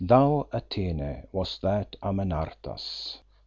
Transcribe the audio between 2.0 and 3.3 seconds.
Amenartas.